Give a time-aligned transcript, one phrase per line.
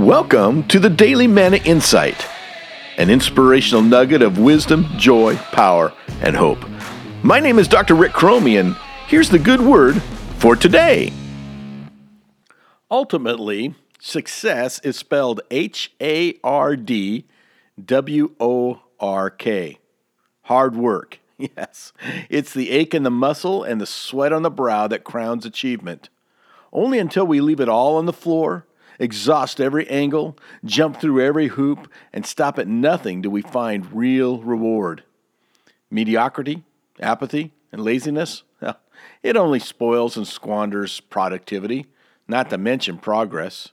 [0.00, 2.26] Welcome to the Daily Manna Insight,
[2.96, 5.92] an inspirational nugget of wisdom, joy, power,
[6.22, 6.64] and hope.
[7.22, 7.94] My name is Dr.
[7.94, 8.74] Rick Cromie, and
[9.08, 10.00] here's the good word
[10.38, 11.12] for today.
[12.90, 17.26] Ultimately, success is spelled H A R D
[17.84, 19.80] W O R K.
[20.44, 21.18] Hard work.
[21.36, 21.92] Yes,
[22.30, 26.08] it's the ache in the muscle and the sweat on the brow that crowns achievement.
[26.72, 28.64] Only until we leave it all on the floor,
[29.00, 34.40] exhaust every angle, jump through every hoop, and stop at nothing do we find real
[34.42, 35.02] reward.
[35.90, 36.62] Mediocrity,
[37.00, 38.44] apathy, and laziness,
[39.22, 41.86] it only spoils and squanders productivity,
[42.28, 43.70] not to mention progress.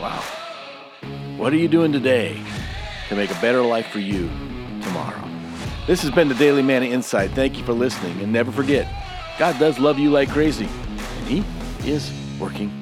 [0.00, 0.22] Wow.
[1.36, 2.40] What are you doing today
[3.08, 4.28] to make a better life for you
[4.82, 5.28] tomorrow?
[5.86, 7.32] This has been the Daily Manna Insight.
[7.32, 8.86] Thank you for listening, and never forget,
[9.38, 10.68] God does love you like crazy,
[11.18, 11.44] and He
[11.90, 12.81] is working.